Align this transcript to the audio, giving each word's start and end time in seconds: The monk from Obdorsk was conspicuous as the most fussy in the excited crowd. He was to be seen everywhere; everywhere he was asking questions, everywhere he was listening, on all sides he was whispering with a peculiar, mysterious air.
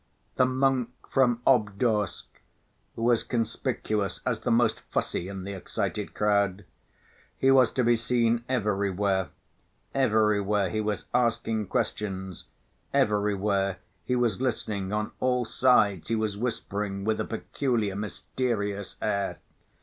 The 0.35 0.47
monk 0.47 0.89
from 1.13 1.43
Obdorsk 1.45 2.41
was 2.95 3.23
conspicuous 3.23 4.21
as 4.25 4.39
the 4.39 4.49
most 4.49 4.79
fussy 4.91 5.27
in 5.27 5.43
the 5.43 5.53
excited 5.53 6.15
crowd. 6.15 6.65
He 7.37 7.51
was 7.51 7.71
to 7.73 7.83
be 7.83 7.95
seen 7.95 8.43
everywhere; 8.49 9.29
everywhere 9.93 10.71
he 10.71 10.81
was 10.81 11.05
asking 11.13 11.67
questions, 11.67 12.45
everywhere 12.91 13.77
he 14.03 14.15
was 14.15 14.41
listening, 14.41 14.91
on 14.91 15.11
all 15.19 15.45
sides 15.45 16.07
he 16.07 16.15
was 16.15 16.35
whispering 16.35 17.03
with 17.03 17.19
a 17.19 17.25
peculiar, 17.25 17.95
mysterious 17.95 18.95
air. 19.03 19.37